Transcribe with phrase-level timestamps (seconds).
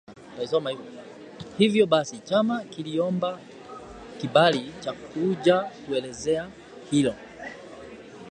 [1.57, 3.39] hivyo basi chama kiliomba
[4.17, 6.49] kibali cha kuja kuelezea
[6.91, 7.15] hilo